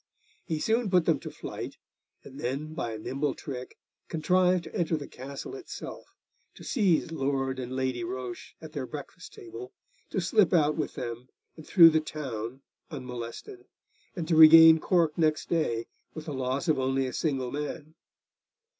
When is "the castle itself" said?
4.97-6.15